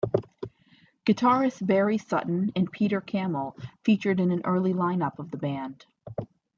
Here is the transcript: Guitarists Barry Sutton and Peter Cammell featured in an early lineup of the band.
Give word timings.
Guitarists 1.05 1.63
Barry 1.63 1.99
Sutton 1.99 2.51
and 2.55 2.71
Peter 2.71 3.01
Cammell 3.01 3.53
featured 3.83 4.19
in 4.19 4.31
an 4.31 4.41
early 4.45 4.73
lineup 4.73 5.19
of 5.19 5.29
the 5.29 5.37
band. 5.37 5.85